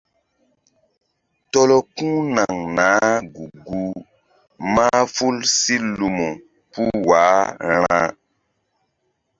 [1.51, 3.95] Tɔlɔ ku̧ naŋ naah gu-guh
[4.73, 6.29] mahful si lumu
[6.71, 7.43] puh wah
[7.83, 8.05] ra̧.